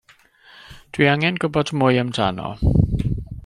Dwi 0.95 1.09
angen 1.11 1.37
gwybod 1.43 1.73
mwy 1.79 2.01
amdano. 2.05 2.49